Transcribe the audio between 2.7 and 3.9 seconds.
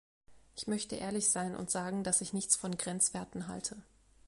Grenzwerten halte.